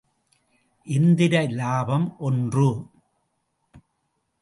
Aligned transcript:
எந்திர 0.87 1.43
இலாபம் 1.43 2.15
ஒன்று. 2.19 2.85